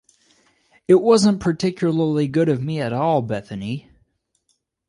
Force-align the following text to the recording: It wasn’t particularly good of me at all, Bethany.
It 0.87 0.95
wasn’t 0.95 1.39
particularly 1.39 2.27
good 2.27 2.49
of 2.49 2.59
me 2.59 2.81
at 2.81 2.91
all, 2.91 3.21
Bethany. 3.21 3.91